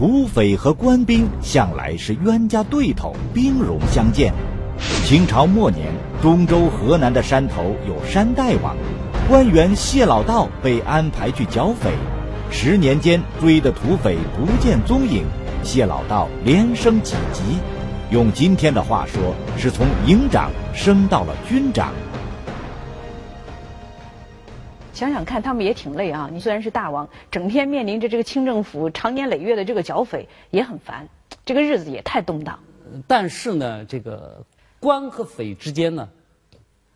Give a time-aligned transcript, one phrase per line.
[0.00, 4.32] 土匪和官兵向来是冤家对头，兵戎相见。
[5.04, 5.92] 清朝末年，
[6.22, 8.74] 中州河南的山头有山大王，
[9.28, 11.90] 官员谢老道被安排去剿匪，
[12.50, 15.22] 十年间追的土匪不见踪影，
[15.62, 17.42] 谢老道连升几级，
[18.10, 19.20] 用今天的话说，
[19.58, 21.92] 是从营长升到了军长。
[25.00, 26.28] 想想看，他们也挺累啊！
[26.30, 31.08] 你虽然是大王，整天面临着这个清政府长年累月的这个剿匪，也很烦，
[31.46, 32.58] 这个日子也太动荡。
[33.06, 34.44] 但是呢，这个
[34.78, 36.10] 官和匪之间呢，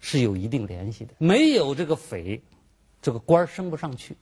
[0.01, 1.15] 是有一定联系的。
[1.17, 2.43] 没有这个匪，
[3.01, 4.15] 这个官升不上去。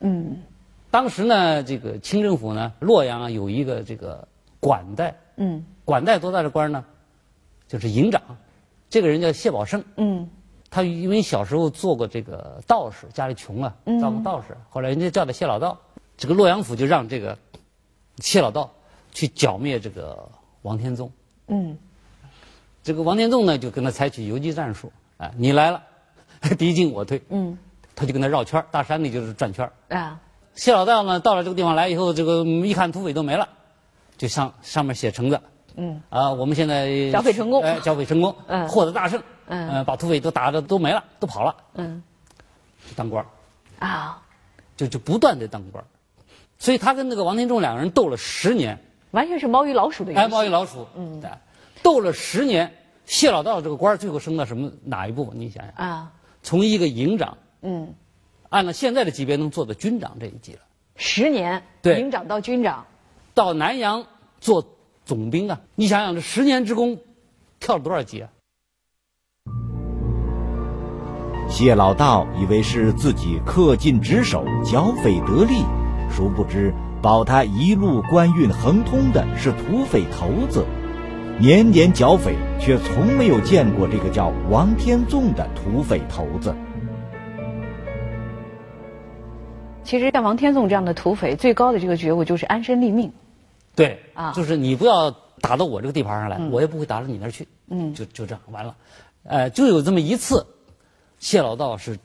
[0.00, 0.42] 嗯。
[0.90, 4.26] 当时呢，这个清政府呢，洛阳啊有一个这个
[4.58, 5.14] 管带。
[5.36, 5.64] 嗯。
[5.84, 6.84] 管带多大的官呢？
[7.68, 8.20] 就是营长，
[8.90, 9.84] 这个人叫谢宝胜。
[9.96, 10.28] 嗯。
[10.70, 14.56] 他因为小时候做过这个道士，家里穷啊，当过道士。
[14.68, 15.78] 后来人家叫他谢老道，
[16.16, 17.38] 这个洛阳府就让这个
[18.18, 18.70] 谢老道
[19.12, 20.28] 去剿灭这个
[20.62, 21.10] 王天纵。
[21.48, 21.78] 嗯，
[22.82, 24.92] 这个王天纵呢，就跟他采取游击战术。
[25.18, 25.82] 哎，你来了，
[26.58, 27.22] 敌进我退。
[27.28, 27.56] 嗯，
[27.94, 30.20] 他就跟他绕圈大山里就是转圈啊，
[30.54, 33.48] 谢老道呢，到了这个地方来以后，这个一看土匪都没了，
[34.18, 35.40] 就上上面写橙子。
[35.76, 39.22] 嗯啊，我们现在剿匪成功，哎，剿匪成功，嗯，获得大胜。
[39.46, 41.56] 嗯，把土匪都打的都没了，都跑了。
[41.74, 42.02] 嗯，
[42.94, 43.24] 当官
[43.78, 44.22] 啊，
[44.76, 45.84] 就就不断的当官
[46.58, 48.78] 所以他跟那个王天仲两个人斗了十年，
[49.10, 50.24] 完全是猫与老鼠的游戏。
[50.24, 50.86] 哎，猫与老鼠。
[50.96, 51.22] 嗯，
[51.82, 52.74] 斗了十年，
[53.04, 55.32] 谢老道这个官最后升到什么哪一步？
[55.34, 57.94] 你想想啊，从一个营长，嗯，
[58.48, 60.60] 按照现在的级别能做到军长这一级了。
[60.96, 62.86] 十年，对，营长到军长，
[63.34, 64.06] 到南阳
[64.40, 64.66] 做
[65.04, 65.60] 总兵啊！
[65.74, 66.98] 你想想这十年之功，
[67.60, 68.30] 跳了多少级啊？
[71.48, 75.64] 谢老道以为是自己恪尽职守、剿匪得利，
[76.10, 80.64] 殊不知保他一路官运亨通的是土匪头子，
[81.38, 86.54] 年年剿匪，却从没有见过这个叫王天纵的土匪头子。
[89.82, 93.12] 其实像王天纵这样的土匪，最高的这个觉悟就是安身立命。
[93.76, 97.46] 对，啊，就是你不要打到我这个地盘上来，我也不会打到你那儿去。
[97.68, 98.74] 嗯，就就这样完了，
[99.22, 100.44] 呃，就有这么一次。
[101.18, 101.98] 谢老道是，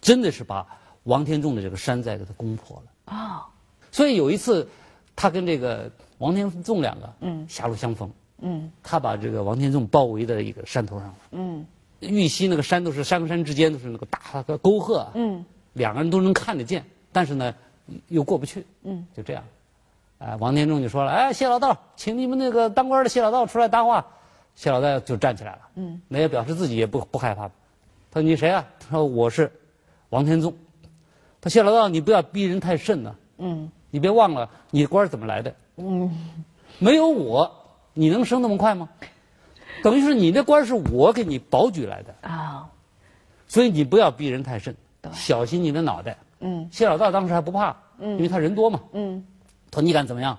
[0.00, 0.66] 真的是把
[1.04, 3.14] 王天纵的这个山寨给他攻破了。
[3.14, 3.48] 啊！
[3.90, 4.68] 所以有一次，
[5.16, 7.46] 他跟这个王天纵两个嗯。
[7.48, 11.14] 狭路相逢嗯，他把这个王天纵包围在一个山头上了。
[11.32, 11.66] 嗯，
[12.00, 17.54] 玉溪那个山都是山和山之间都是那个大个沟壑嗯，两个人都能看得见，但是呢
[18.08, 19.42] 又过不去嗯，就这样，
[20.18, 24.06] 哎，王天纵就说了，哎，谢老道，请你们那个当官的谢老道出来搭话，
[24.54, 27.50] 谢老道就站起来了嗯，那也表示自己也不不害怕。
[28.18, 29.48] 他说：“你谁啊？”他说：“我是
[30.08, 30.52] 王天纵。”
[31.40, 33.14] 他谢老道，你不要逼人太甚呐。
[33.36, 33.70] 嗯。
[33.90, 35.54] 你别忘了，你的官怎么来的？
[35.76, 36.10] 嗯。
[36.80, 37.48] 没有我，
[37.94, 38.88] 你能升那么快吗？
[39.84, 42.68] 等于是你的官是我给你保举来的啊。
[43.46, 44.74] 所以你不要逼人太甚，
[45.12, 46.18] 小心你的脑袋。
[46.40, 46.68] 嗯。
[46.72, 48.80] 谢老道当时还不怕，嗯，因为他人多嘛。
[48.94, 49.24] 嗯。
[49.70, 50.36] 他说：“你敢怎么样？”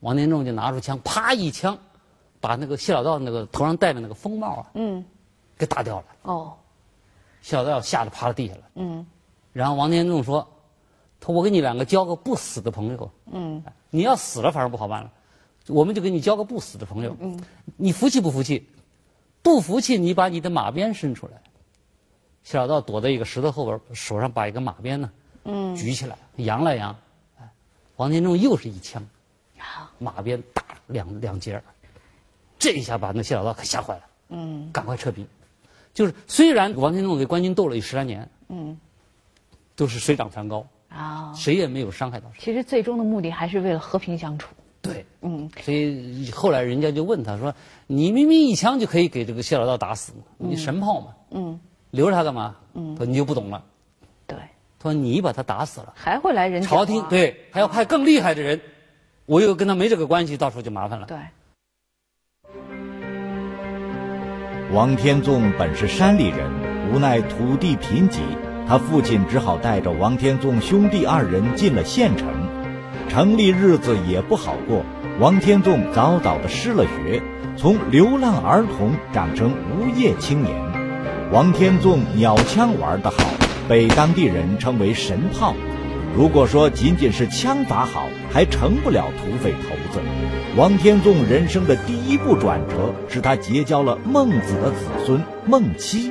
[0.00, 1.76] 王天纵就拿出枪，啪一枪，
[2.40, 5.04] 把那个谢老道那个头上戴的那个风帽啊，嗯，
[5.58, 6.04] 给打掉了。
[6.22, 6.54] 哦。
[7.46, 8.60] 小道吓得趴在地下了。
[8.74, 9.06] 嗯，
[9.52, 10.44] 然后王天纵说
[11.20, 13.08] ：“他我给你两个交个不死的朋友。
[13.30, 15.12] 嗯，你要死了反而不好办了，
[15.68, 17.16] 我们就给你交个不死的朋友。
[17.20, 17.40] 嗯，
[17.76, 18.68] 你服气不服气？
[19.42, 21.40] 不服气，你把你的马鞭伸出来。”
[22.42, 25.12] 小道躲在一个石头后边，手上把一个马鞭呢，
[25.44, 26.96] 嗯，举起来扬了扬。
[27.94, 29.06] 王天纵又是一枪，
[30.00, 31.62] 马鞭打两两截
[32.58, 34.02] 这一下把那谢老道可吓坏了。
[34.30, 35.24] 嗯，赶快撤兵。
[35.96, 38.76] 就是虽然王天纵给官军斗了有十来年，嗯，
[39.74, 42.38] 都是水涨船高啊，谁也没有伤害到谁。
[42.38, 44.54] 其实最终的目的还是为了和平相处。
[44.82, 47.54] 对，嗯，所以后来人家就问他说
[47.88, 51.58] ：“你明明一枪就可以给这个谢老道打死，你神炮嘛，嗯，
[51.92, 52.54] 留着他干嘛？
[52.74, 53.64] 嗯，他说你就不懂了。
[54.26, 54.36] 对，
[54.78, 58.60] 他说你把他打死了，还会来人朝廷对，还要派更厉害的人，
[59.24, 61.06] 我又跟他没这个关系，到时候就麻烦了。
[61.06, 61.16] 对。
[64.72, 66.50] 王天纵本是山里人，
[66.92, 68.18] 无奈土地贫瘠，
[68.66, 72.26] 他父亲只好带着王天纵兄弟二人进了县城。
[73.08, 74.82] 城里日子也不好过，
[75.20, 77.22] 王天纵早早的失了学，
[77.56, 80.52] 从流浪儿童长成无业青年。
[81.30, 83.18] 王天纵鸟枪玩得好，
[83.68, 85.54] 被当地人称为神炮。
[86.16, 90.00] 如果说仅仅是枪法好，还成不了土匪头子。
[90.56, 96.10] 王天纵人生的第一步转折，是他结交了孟子的子孙孟七。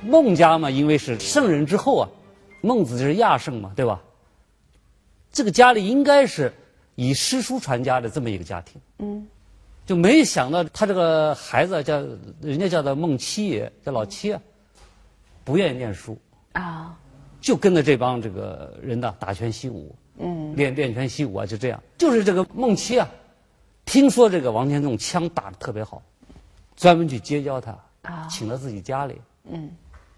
[0.00, 2.08] 孟家嘛，因为是圣人之后啊，
[2.60, 4.00] 孟子就是亚圣嘛，对吧？
[5.32, 6.52] 这个家里应该是
[6.94, 8.80] 以诗书传家的这么一个家庭。
[8.98, 9.26] 嗯，
[9.84, 12.00] 就没想到他这个孩子叫
[12.40, 14.40] 人家叫他孟七爷，叫老七啊，
[15.42, 16.16] 不愿意念书
[16.52, 16.96] 啊，
[17.44, 21.82] 就跟着这帮这个人呢打拳习武，嗯，练练拳习武啊，就这样。
[21.98, 23.06] 就是这个孟七啊，
[23.84, 26.02] 听说这个王天纵枪打得特别好，
[26.74, 29.70] 专门去结交他，啊，请到自己家里，嗯，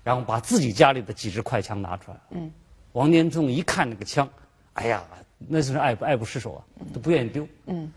[0.04, 2.48] 然后把自己家里的几支快枪拿出来，嗯，
[2.92, 4.28] 王天纵一看那个枪，
[4.74, 5.02] 哎呀，
[5.36, 6.62] 那是爱不爱不释手啊，
[6.94, 7.92] 都不愿意丢，嗯，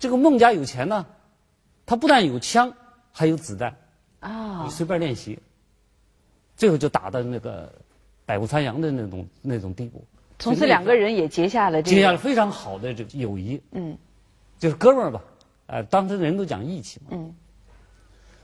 [0.00, 1.06] 这个孟家有钱呢，
[1.86, 2.74] 他不但有枪，
[3.12, 3.76] 还有子弹，
[4.18, 5.38] 啊，你随便练习。
[6.56, 7.72] 最后就打到那个
[8.32, 10.02] 百步穿杨的那种那种地步。
[10.38, 13.60] 从此两个人也结下了结下了非常好的这个友谊。
[13.72, 13.94] 嗯，
[14.58, 15.22] 就是哥们儿吧，
[15.66, 17.08] 呃，当时人都讲义气嘛。
[17.10, 17.34] 嗯，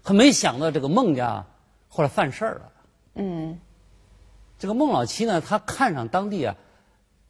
[0.02, 1.42] 可没想到这个孟家
[1.88, 2.72] 后来犯事儿了。
[3.14, 3.58] 嗯，
[4.58, 6.54] 这个孟老七呢，他看上当地啊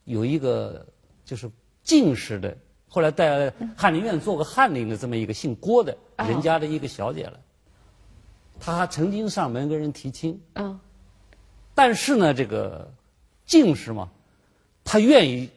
[0.05, 0.85] 有一个
[1.25, 1.49] 就是
[1.85, 2.57] 进士的，
[2.89, 5.97] 后来在翰林院做过翰林的这么一个姓郭的
[6.27, 7.39] 人家的一个小姐了。
[8.61, 10.68] 他还曾经上门跟人提亲，嗯，
[11.89, 12.87] 但是呢，这个
[13.47, 14.11] 进士嘛，
[14.85, 15.49] 他愿意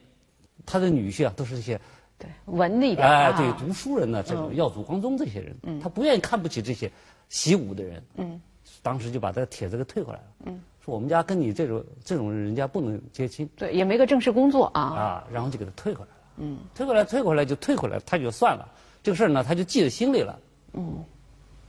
[0.66, 1.78] 他的女婿啊，都是一些
[2.18, 6.90] 对文一点哎，对读书人呢，这种耀祖光宗这些人，嗯，他不愿意看不起这些
[7.28, 8.42] 习武的人，嗯，
[8.82, 18.66] 当时就把这个帖子给退回来了，嗯，说我们家跟你这种这种人家不能结亲，对，也没个正式工作啊，啊，然后就给他退回来了，嗯，退回来退回来就退回来，他就算了，
[19.04, 20.40] 这个事儿呢，他就记在心里了，
[20.72, 21.04] 嗯。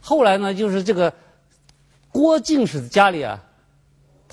[0.01, 1.13] 后来呢，就是这个
[2.13, 3.43] 郭进士家里啊，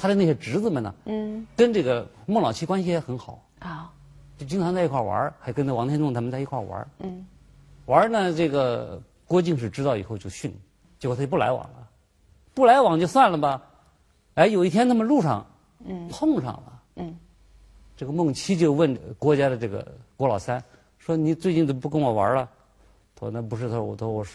[0.01, 3.44] 他的那些侄子们呢，嗯，跟这个孟老七关系也很好。
[3.60, 3.92] 啊，
[4.38, 6.90] 就经常在一块玩还跟着王天纵他们在一块玩。
[7.00, 7.25] 嗯，
[7.86, 10.57] 玩呢，这个郭靖是知道以后就训，
[11.00, 11.90] 结果他就不来往了，
[12.54, 13.62] 不来往就算了吧，
[14.36, 15.46] 哎，有一天他们路上，
[15.84, 17.19] 嗯，碰上了，嗯，
[17.98, 19.86] 这个孟七就问郭家的这个
[20.16, 20.63] 郭老三，
[20.98, 22.50] 说你最近怎么不跟我玩了？
[23.16, 24.25] 他说那不是他说，我他我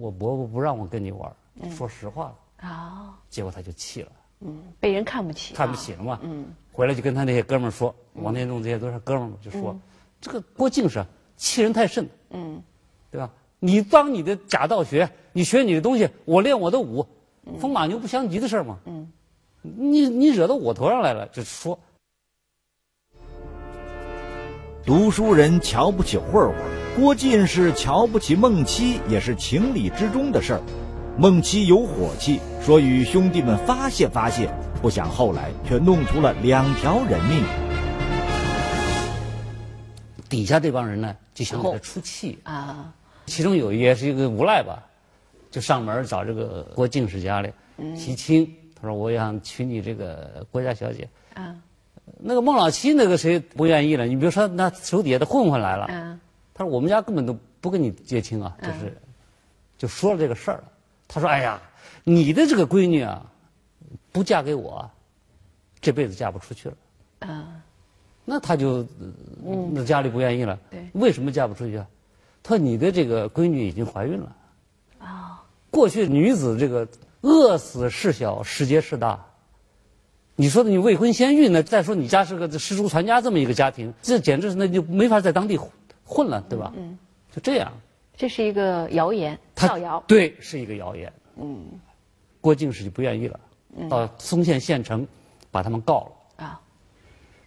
[0.00, 1.32] 我伯伯不让我跟你玩，
[1.70, 2.24] 说实话。
[2.24, 2.68] 了。
[2.68, 3.16] 啊。
[3.30, 4.10] 结果他就气了。
[4.44, 4.62] 嗯。
[4.80, 5.54] 被人看不起。
[5.54, 6.18] 看不起了嘛。
[6.22, 6.46] 嗯。
[6.72, 9.78] 回来就跟他那些哥们儿说，王天纵这些都是哥们儿嘛，就说
[10.20, 11.04] 这个郭靖是
[11.36, 12.08] 欺人太甚。
[12.30, 12.62] 嗯。
[13.10, 13.30] 对吧？
[13.58, 17.06] 你当你的假道学，你学你的东西，我练我的武，
[17.60, 18.78] 风马牛不相及的事儿嘛。
[18.86, 19.10] 嗯。
[19.62, 21.78] 你你惹到我头上来了，就说。
[24.84, 26.54] 读书人瞧不起混混。
[26.96, 30.60] 郭靖是瞧不起孟七也是情理之中的事儿。
[31.18, 34.50] 孟七有火气，说与兄弟们发泄发泄，
[34.80, 37.44] 不想后来却弄出了两条人命。
[40.30, 42.90] 底下这帮人呢，就想给他出气啊。
[43.26, 44.82] 其中有一也是一个无赖吧，
[45.50, 47.52] 就上门找这个郭靖氏家里
[47.94, 48.50] 提亲。
[48.74, 51.54] 他说：“我想娶你这个郭家小姐。”啊。
[52.18, 54.06] 那个孟老七那个谁不愿意了？
[54.06, 55.86] 你比如说那手底下的混混来了。
[56.54, 58.98] 他说：“我们家根本都不跟你结亲啊，就是，
[59.76, 60.64] 就说了这个事儿了。
[61.12, 61.60] 他说：‘哎呀，
[62.04, 63.26] 你的这个闺女啊，
[64.12, 64.90] 不嫁给我，
[65.80, 66.74] 这辈子嫁不出去了。’
[67.28, 67.60] 啊，
[68.24, 68.86] 那他就，
[69.72, 70.58] 那家里不愿意了。
[70.70, 71.86] 对，为什么嫁不出去啊？
[72.42, 74.34] 他说：‘你的这个闺女已经怀孕了。’
[74.98, 76.88] 啊，过去女子这个
[77.20, 79.26] 饿死事小，失节事大。
[80.34, 81.62] 你说的你未婚先孕呢？
[81.62, 85.60] 再说你家是个失足传家这么一个家庭，这简直是那就没法在当地。”
[86.04, 86.72] 混了，对吧？
[86.76, 86.98] 嗯，
[87.34, 87.72] 就这样。
[88.16, 90.02] 这是一个谣言，造谣。
[90.06, 91.12] 对，是一个谣言。
[91.36, 91.66] 嗯，
[92.40, 93.40] 郭靖是就不愿意了，
[93.88, 95.06] 到松县县城
[95.50, 96.44] 把他们告了。
[96.44, 96.60] 啊，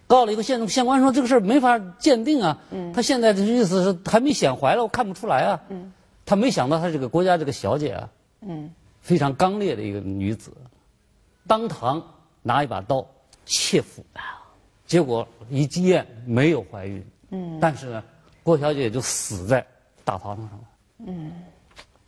[0.06, 2.58] 告了一个，县县官说这个事儿没法鉴定啊。
[2.70, 5.62] 嗯，他现在的意思是还没显怀了，我看不出来啊。
[5.68, 5.92] 嗯，
[6.24, 8.08] 他没想到他这个国家这个小姐啊，
[8.40, 8.70] 嗯，
[9.00, 10.52] 非常刚烈的一个女子，
[11.46, 12.02] 当堂
[12.42, 13.06] 拿一把刀
[13.44, 14.04] 切腹，
[14.86, 17.06] 结果一验没有怀孕。
[17.30, 18.02] 嗯，但是呢。
[18.42, 19.66] 郭小姐就死在
[20.06, 20.60] 大堂上了。
[20.98, 21.32] 嗯，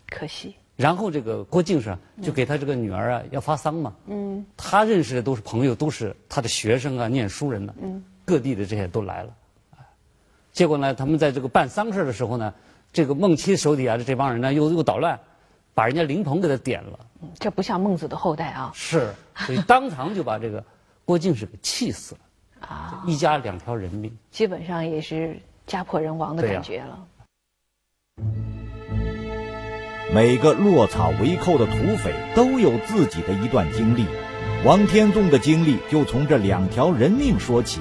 [0.08, 0.54] 可惜。
[0.76, 3.92] 然后这个郭靖是就给他这个女儿啊要发丧嘛。
[4.06, 4.46] 嗯。
[4.56, 7.74] 他认识的都是朋友，都是他的学生啊，念书人呢。
[7.82, 8.02] 嗯。
[8.24, 9.34] 各地的这些都来了。
[10.52, 12.54] 结果呢，他们在这个办丧事的时候呢，
[12.92, 15.18] 这个孟七手底下的这帮人呢，又又捣乱，
[15.74, 17.00] 把人家灵棚给他点了。
[17.40, 18.70] 这不像孟子的后代啊。
[18.72, 20.64] 是，所以当场就把这个
[21.04, 22.20] 郭靖是给气死了。
[22.68, 23.02] 啊。
[23.08, 24.16] 一家两条人命。
[24.30, 25.36] 基本上也是。
[25.68, 27.06] 家破人亡的感觉了。
[30.18, 34.04] 每个落草为寇的土匪都有自己的一段经历，
[34.64, 37.80] 王天纵的经历就从这两条人命说起。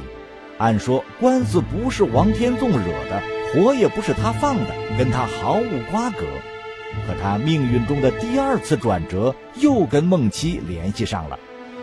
[0.59, 6.27] 按说官司不是王天纵惹的，火也不是他放的，跟他毫无瓜葛。
[7.07, 11.39] 可他命运中的第二次转折又跟孟七联系上了。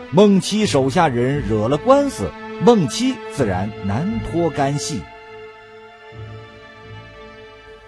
[0.09, 2.31] 孟七手下人惹了官司，
[2.61, 5.01] 孟七自然难脱干系。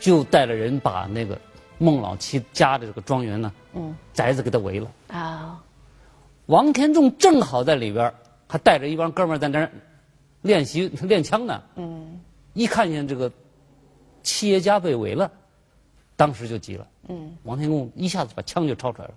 [0.02, 1.40] 就带了人把那个
[1.78, 4.92] 孟老七家的这个庄园呢，嗯，宅子给他围了。
[5.08, 5.64] 啊，
[6.48, 8.14] 王天仲正好在里边，
[8.48, 9.72] 还带着一帮哥们在那儿
[10.42, 11.62] 练习练枪呢。
[11.76, 12.20] 嗯，
[12.54, 13.32] 一看见这个
[14.24, 15.32] 七爷家被围了，
[16.16, 16.88] 当时就急了。
[17.10, 19.14] 嗯，王天仲一下子把枪就抄出来了，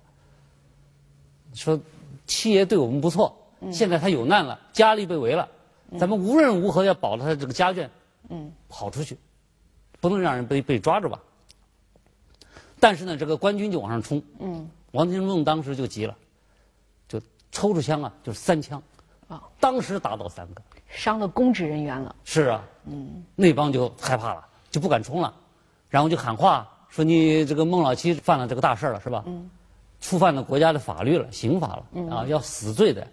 [1.53, 1.79] 说
[2.27, 3.35] 七爷对我们不错，
[3.71, 5.49] 现在他有难了，家里被围了，
[5.99, 7.89] 咱们无论如何要保了他这个家眷，
[8.29, 9.17] 嗯，跑出去。
[9.99, 11.19] 不能让人被被抓住吧？
[12.81, 14.21] 但是呢，这个官军就往上冲。
[14.39, 14.67] 嗯。
[14.93, 16.17] 王金凤当时就急了，
[17.07, 17.21] 就
[17.51, 18.81] 抽出枪啊，就是三枪，
[19.27, 22.15] 啊，当时打倒三个，伤了公职人员了。
[22.25, 22.63] 是啊。
[22.85, 23.23] 嗯。
[23.35, 25.31] 那帮就害怕了，就不敢冲了，
[25.89, 29.23] 然后就喊话说：“你这个孟老七犯了这个大事了，是吧？
[29.27, 29.47] 嗯。
[29.99, 33.07] 触犯了国家的法律了，刑法了，啊，要死罪的，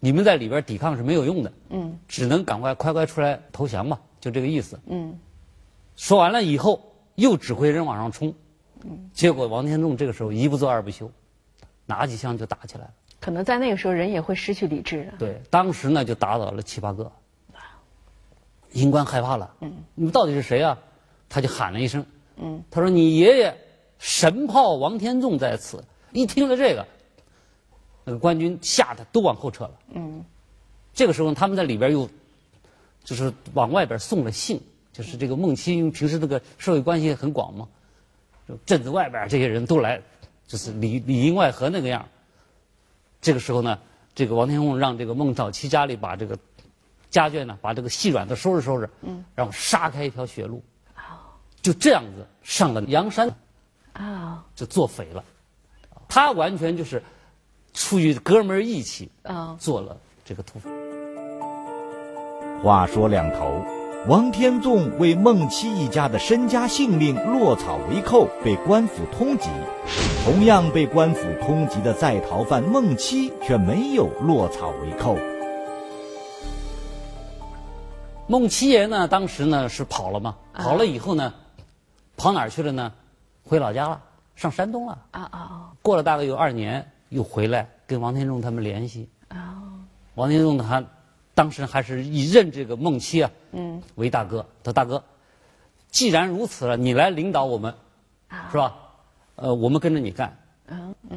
[0.00, 1.50] 你们在里边抵抗是没有用的。
[1.70, 1.98] 嗯。
[2.06, 4.78] 只能赶快快快出来投降吧，就这个意思。
[4.86, 5.18] 嗯。
[5.96, 8.32] 说完了以后，又指挥人往上冲，
[9.12, 11.10] 结果王天仲这个时候一不做二不休，
[11.86, 12.90] 拿起枪就打起来了。
[13.20, 15.12] 可能在那个时候人也会失去理智的。
[15.18, 17.10] 对，当时呢就打倒了七八个，
[18.72, 20.78] 营官害怕了，嗯你们到底是谁啊？
[21.28, 22.04] 他就喊了一声，
[22.36, 23.56] 嗯他说：“你爷爷
[23.98, 26.86] 神炮王天仲在此。”一听了这个，
[28.04, 29.78] 那个官军吓得都往后撤了。
[29.94, 30.24] 嗯
[30.92, 32.08] 这个时候他们在里边又
[33.02, 34.60] 就是往外边送了信。
[34.92, 37.68] 就是这个孟七，因为平时这个社会关系很广嘛，
[38.66, 40.00] 镇子外边这些人都来，
[40.46, 42.06] 就是里里应外合那个样。
[43.20, 43.78] 这个时候呢，
[44.14, 46.38] 这个王天凤让这个孟早期家里把这个
[47.08, 50.62] 家眷呢，把这个细软的收拾收拾，嗯，然后杀开一条血路，
[51.62, 53.34] 就这样子上了阳山，
[53.94, 55.24] 啊，就做匪了。
[56.06, 57.02] 他完全就是
[57.72, 60.68] 出于哥们义气，啊，做了这个土匪。
[62.62, 63.83] 话说两头。
[64.06, 69.48] 王天纵为孟七一家的身家性命落草为寇，被官府通缉；
[70.22, 75.16] 同样被官府通缉的在逃犯孟七却没有落草为寇。
[78.26, 80.36] 孟七爷呢，当时呢是跑了嘛？
[80.52, 81.32] 跑了以后呢，
[82.18, 82.92] 跑哪儿去了呢？
[83.42, 84.02] 回老家了，
[84.36, 84.98] 上山东了。
[85.12, 85.72] 啊啊啊！
[85.80, 89.08] 过了大概有二年，又回来跟王天纵他们联系。
[89.28, 89.64] 啊。
[90.14, 90.84] 王天纵他。
[91.34, 93.82] 当时还是以认这个孟七啊嗯。
[93.96, 95.04] 为大哥，他大哥，
[95.90, 97.74] 既然如此了，你来领导我们，
[98.50, 98.76] 是吧？
[99.36, 100.38] 呃，我们跟着你干。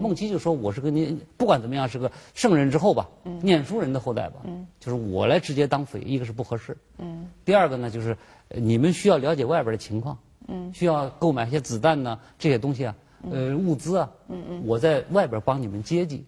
[0.02, 3.08] 孟七就说：“我是跟你不管怎么样是个圣人之后吧，
[3.42, 4.42] 念书人的后代吧，
[4.80, 6.76] 就是我来直接当匪，一个是不合适。
[7.46, 8.18] 第二个呢，就是
[8.50, 10.18] 你们需要了解外边的情况，
[10.74, 12.96] 需要购买一些子弹呢这些东西啊，
[13.32, 14.12] 呃，物资啊，
[14.66, 16.26] 我在外边帮你们接济。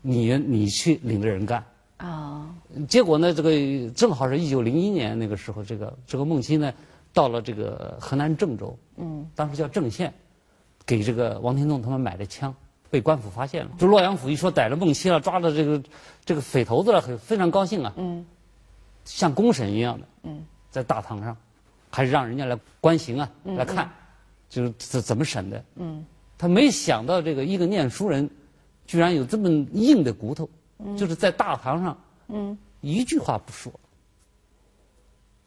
[0.00, 1.62] 你你去领着人干。”
[1.96, 2.54] 啊，
[2.88, 3.32] 结果呢？
[3.32, 6.70] 这个正好是一九零一年那个时候，这个这个孟七呢，
[7.14, 10.12] 到了这个河南郑州，嗯，当时叫郑县，
[10.84, 12.54] 给这个王天纵他们买的枪，
[12.90, 13.70] 被官府发现了。
[13.78, 15.82] 就洛阳府一说逮了孟七了，抓了这个
[16.22, 18.26] 这个匪头子了，很非常高兴啊，嗯，
[19.06, 21.34] 像公审一样的，嗯，在大堂上，
[21.90, 23.90] 还是让人家来观刑啊，来看，
[24.50, 26.04] 就是怎怎么审的，嗯，
[26.36, 28.28] 他没想到这个一个念书人，
[28.86, 30.46] 居然有这么硬的骨头。
[30.96, 31.96] 就是在大堂上，
[32.28, 33.72] 嗯，一句话不说。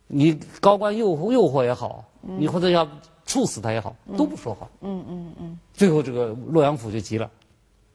[0.08, 2.88] 你高官诱惑诱惑也好，你或者要
[3.26, 4.68] 处死他也好，都不说话。
[4.82, 5.60] 嗯嗯嗯。
[5.74, 7.30] 最后这个洛阳府就急了，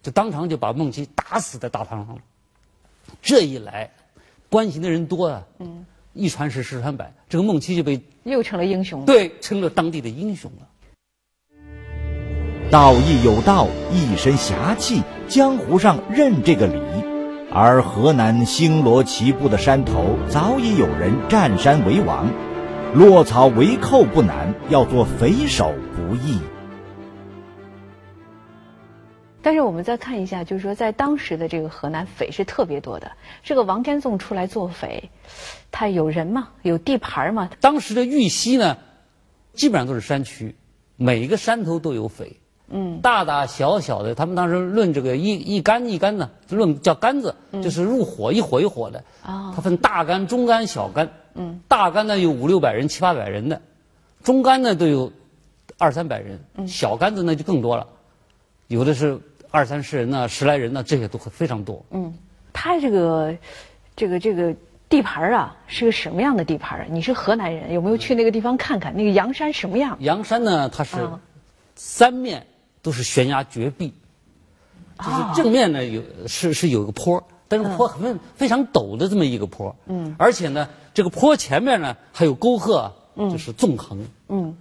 [0.03, 2.23] 就当场就把孟七打死在大堂上了。
[3.21, 3.91] 这一来，
[4.49, 5.45] 关心的人多啊。
[5.59, 5.85] 嗯。
[6.12, 9.05] 一传十，十传百，这个孟七就被又成了英雄。
[9.05, 10.69] 对，成了当地的英雄了。
[12.71, 17.13] 道义有道，一身侠气，江湖上认这个理。
[17.55, 22.29] 而河南星罗棋布的山头，早已有人占山为王，
[22.93, 26.41] 落草为寇不难，要做匪首不易。
[29.41, 33.13] 但是我们再看一下，就是说，在当时的这个河南，匪是特别多的。
[33.45, 35.11] 这个王天纵出来做匪，
[35.71, 36.49] 他有人吗？
[36.63, 37.51] 有地盘吗？
[37.61, 38.79] 当时的玉溪呢，
[39.53, 40.57] 基本上都是山区，
[40.97, 42.41] 每一个山头都有匪。
[42.68, 49.04] 嗯，大大小小的，他们当时论这个一一杆一杆的，论叫杆子，就是入伙一伙一伙的。
[49.23, 51.11] 啊，它分大杆、中杆、小杆。
[51.35, 53.61] 嗯，大杆呢有五六百人、七八百人的，
[54.23, 55.12] 中杆呢都有
[55.78, 57.87] 二三百人，小杆子那就更多了，
[58.68, 61.85] 有的是二三十人呢、十来人呢，这些都非常多。
[61.90, 62.14] 嗯，
[62.52, 63.37] 他这个
[63.94, 64.54] 这个这个
[64.88, 66.87] 地盘啊，是个什么样的地盘啊？
[66.88, 68.97] 你是河南人，有没有去那个地方看看？
[68.97, 69.99] 那个阳山什么样？
[70.00, 70.97] 阳山呢，它是
[71.75, 72.47] 三面。
[72.85, 73.95] 都是悬崖绝壁，
[74.99, 84.55] 就是正面呢有是是有个坡，但是坡很非常陡的这么一个坡，嗯，而且呢这个坡前面呢还有沟壑，嗯，就是纵横，嗯，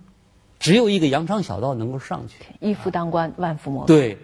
[0.58, 2.36] 只有一个羊肠小道能够上去。
[2.62, 3.86] 一夫当关，万夫莫。
[3.86, 4.18] 对，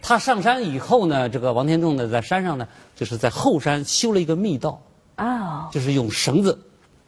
[0.00, 4.80] 他上山以后呢，这个王天纵呢，在山上呢，就是在后山修了一个密道，
[5.16, 6.60] 啊，就是用绳子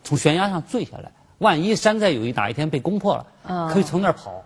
[0.05, 4.45] 从悬崖上坠下来，万一山寨有一哪一天被攻破了，啊可以从那儿跑。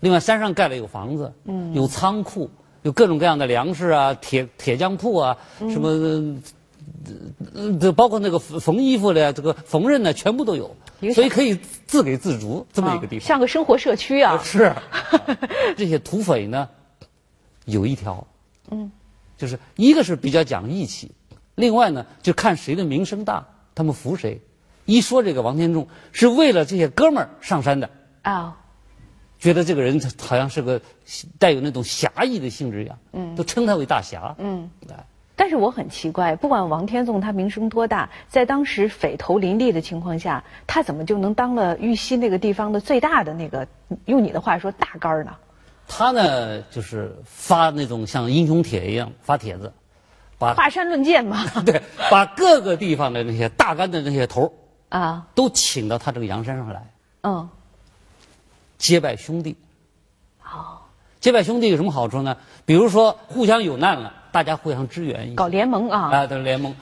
[0.00, 2.50] 另外，山上盖了有房子，嗯有仓库，
[2.82, 6.40] 有各种各样的粮食啊，铁铁匠铺啊，嗯什么，
[7.54, 10.74] 呃，这包括那个缝缝衣服的呀，这个缝纫的，全部都有，
[11.14, 13.26] 所以可以自给自足这么一个地啊方。
[13.26, 14.40] 像个生活社区啊。
[14.42, 14.74] 是，
[15.76, 16.68] 这些土匪呢，
[17.66, 18.26] 有一条，
[18.70, 18.90] 嗯，
[19.36, 21.12] 就是一个是比较讲义气，
[21.54, 24.40] 另外呢就看谁的名声大，他们服谁。
[24.86, 27.90] 一说这个王天纵是为了这些哥们儿上山的，
[28.22, 28.56] 啊，
[29.40, 30.80] 觉得这个人好像是个
[31.38, 34.94] 带有那种侠义的性质一样，嗯，都称他为大侠，嗯，哎，
[35.34, 43.66] 但是我很奇怪，不管王天纵他名声多大，在当时匪头林立的情况下，他怎么就能当了玉溪那个地方的最大的那个，
[44.04, 45.32] 用你的话说大杆儿呢？
[45.88, 49.72] 他呢就是发那种像英雄帖一样发帖子，
[50.38, 51.44] 把华山论剑嘛。
[51.66, 54.52] 对把各个地方的那些大杆的那些头
[54.90, 56.86] 啊，都请到他这个阳山上来。
[57.22, 57.48] 嗯，
[58.80, 59.56] 结拜兄弟。
[60.38, 60.88] 好，
[61.20, 62.38] 结拜兄弟有什么好处呢？
[62.64, 65.36] 比如说互相有难了，大家互相支援一下。
[65.36, 66.10] 搞联盟啊。
[66.10, 66.74] 啊，对联盟。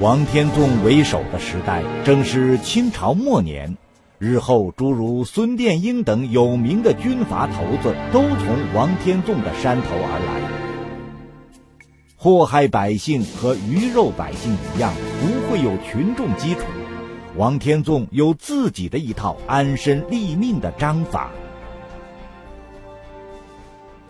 [0.00, 3.74] 王天纵为首的时代正是清朝末年，
[4.18, 10.44] 日后诸如孙殿英等有名的军阀头子都从王天纵的山头而来。
[12.16, 16.64] 祸害百姓和鱼肉百姓一样，不会有群众基础。
[17.36, 21.30] 王天纵有自己的一套安身立命的章法。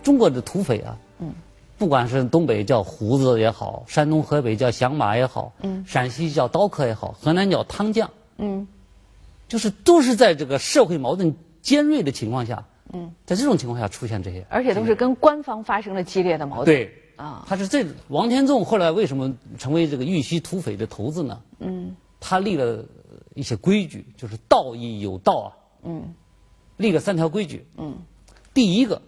[0.03, 1.33] 中国的土匪啊，嗯，
[1.79, 8.69] 不管是东北叫胡子也好，山东河北叫响马也好，嗯，陕西叫刀客也好，河南叫汤匠，嗯，
[9.49, 16.67] 就是都是在这个社会矛盾尖锐的情况下，嗯，在这种情况下出现这些，而且都是跟官方发生了激烈的矛盾。
[16.67, 16.93] 对。
[17.17, 21.41] 啊，他是这王天纵后来为什么成为这个玉溪土匪的头子呢？
[21.61, 22.85] 嗯，他立了
[23.35, 25.49] 一些规矩，就是道义有道啊。
[25.83, 26.15] 嗯，
[26.79, 27.67] 立了三条规矩。
[27.77, 27.95] 嗯，
[28.55, 29.01] 第一个，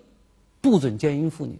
[0.61, 1.59] 不准奸淫妇女。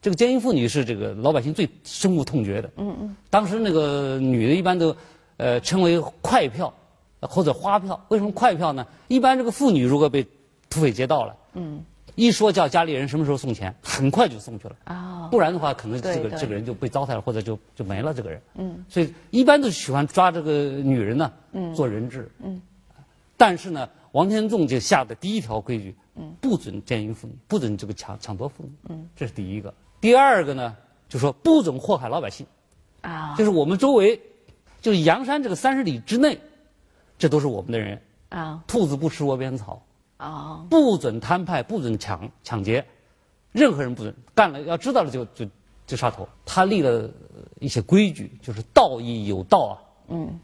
[0.00, 2.70] 这个奸淫妇女是这个老百姓最深恶痛绝的。
[2.76, 3.16] 嗯嗯。
[3.28, 4.96] 当时那个女的一般都，
[5.36, 6.72] 呃，称为快票，
[7.20, 8.02] 或者花票。
[8.08, 8.86] 为什么快票呢？
[9.08, 10.26] 一般这个妇女如果被
[10.70, 11.84] 土匪劫到了，嗯，
[12.20, 14.76] 一说叫家里人什么时候送钱，很快就送去了。
[14.84, 18.12] 啊，不然的话，可能这个这个人就被糟蹋了，或者就就没了。
[18.12, 22.60] 这个人，嗯，所以一般都喜欢抓这个女人呢，嗯，做人质，嗯，
[23.38, 29.72] 但是呢，王天纵就下的第一条规矩，嗯，不准奸淫妇女，不准这个抢抢夺妇女，嗯，这是第一个。
[29.98, 30.76] 第二个呢，
[31.08, 32.46] 就说不准祸害老百姓，
[33.00, 33.34] 啊。
[33.38, 34.20] 就是我们周围，
[34.82, 36.38] 就是阳山这个三十里之内，
[37.18, 38.62] 这都是我们的人，啊。
[38.66, 39.82] 兔子不吃窝边草，
[40.20, 42.84] 啊不准摊派，不准抢抢劫，
[43.52, 45.46] 任何人不准干了，要知道了就就
[45.86, 46.28] 就杀头。
[46.44, 49.74] 他立了呃一些规矩，就是道义有道啊。
[50.08, 50.38] 嗯。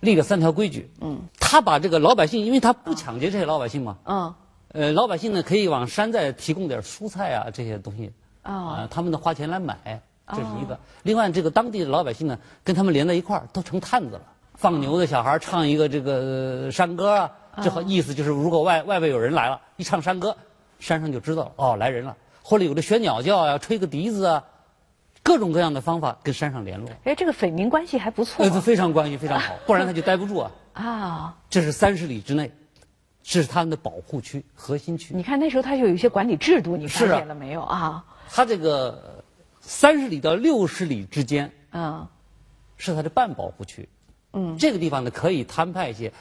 [0.00, 0.88] 立了三条规矩。
[1.00, 1.20] 嗯。
[1.40, 4.34] 他把这个老百姓，因为他不抢劫这些老百姓嘛，嗯
[4.72, 8.12] 呃，老百姓呢可以往山寨提供点蔬菜啊这些东西。
[8.42, 10.78] 啊啊，他们呢花钱来买，这是一个。
[11.02, 14.22] 另外，这个当地的老百姓呢，跟他们连在一块儿，都成探子了。
[14.54, 16.12] 放牛的小孩唱一个这个
[16.64, 17.30] 呃山歌啊，
[17.62, 20.36] 这好意思就是，如果外外边有人来了，一唱山歌，
[20.78, 22.16] 山上就知道了哦来人了。
[22.42, 24.44] 或者有的学鸟叫呀、吹个笛子啊，
[25.22, 30.50] 各种各样的方法跟山上联络，哎，这个匪民关系还不错呃，非常关系非常好， 不然他就待不住啊。
[30.72, 31.36] 啊。
[31.50, 32.50] 这是三十里之内，
[33.22, 35.14] 这是他们的保护区、核心区。
[35.14, 38.04] 你看那时候他就有一些管理制度，你发现了没有啊？
[38.30, 39.22] 他这个
[39.60, 42.06] 三十里到六十里之间嗯
[42.78, 43.88] 是他的半保护区。
[44.32, 46.12] 嗯，这个地方呢可以摊派一些，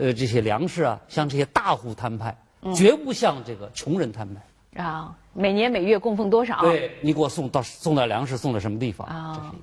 [0.00, 2.38] 呃，这些粮食啊，向这些大户摊派，
[2.74, 4.82] 绝不向这个穷人摊派。
[4.82, 6.60] 啊，每年每月供奉多少？
[6.62, 9.06] 对你给我送到送到粮食送到什么地方？
[9.06, 9.54] 啊。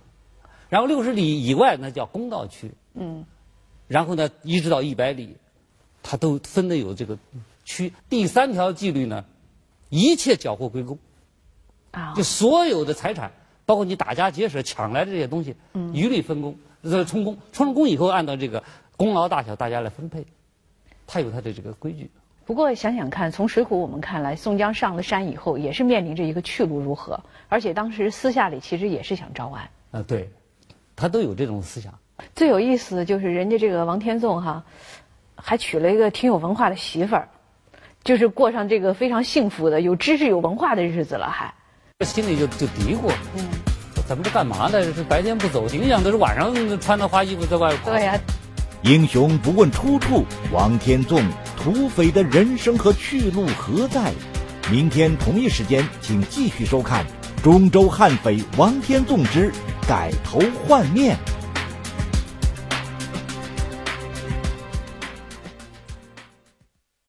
[0.70, 2.72] 然后六十里以外那叫公道区。
[2.94, 3.26] 嗯。
[3.88, 5.38] 然后呢，一直到一百里，
[6.04, 7.18] 它都分的有这个
[7.66, 7.92] 区。
[8.08, 9.26] 第三条纪律呢，
[9.90, 11.00] 一切缴获归公。
[11.92, 13.32] 啊就所有的财产，
[13.66, 15.56] 包括你打家劫舍抢来的这些东西，
[15.94, 18.64] 一律分公，呃，充公，充了公以后，按照这个
[18.98, 20.26] 功劳大小大家来分配，
[21.06, 22.10] 他有他的这个规矩。
[22.46, 29.70] 不过想想看，从《水浒》我们看来，宋江上了山以后，也是面临着一个去路如何，而且当时私下里其实也是想招安。
[29.92, 30.30] 啊、对，
[30.96, 31.94] 他都有这种思想。
[32.36, 34.64] 最有意思的就是人家这个王天纵哈，
[35.36, 37.30] 还娶了一个挺有文化的媳妇儿，
[38.04, 41.54] 就是过上这个非常幸福的、有知识、有文化的日子了，还。
[42.06, 43.46] 心里就就嘀咕，嗯，
[44.08, 44.82] 咱们这干嘛呢？
[44.94, 47.76] 是白天不走，影响都是晚上穿着花衣服在外。
[47.84, 48.18] 对呀、
[48.88, 51.22] 英雄不问出处，王天纵
[51.58, 54.14] 土匪的人生和去路何在？
[54.72, 57.06] 明天同一时间，请继续收看
[57.44, 59.52] 《中州悍匪王天纵之
[59.86, 61.18] 改头换面》。